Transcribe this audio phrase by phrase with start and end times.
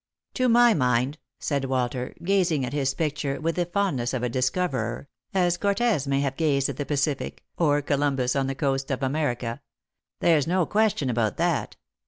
[0.41, 5.07] "To my mind," said Walter, gazing at his picture with the fondness of a discoverer,
[5.31, 9.61] as Cortez may have gazed at the Pacific or Columbus on the coast of America,"
[10.19, 11.75] there's no question about that.